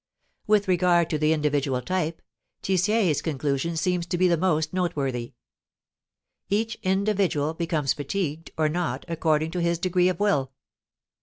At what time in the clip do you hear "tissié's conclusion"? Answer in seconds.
2.63-3.77